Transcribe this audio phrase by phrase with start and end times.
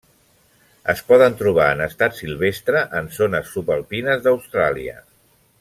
[0.93, 4.99] Es poden trobar en estat silvestre en zones subalpines d'Austràlia.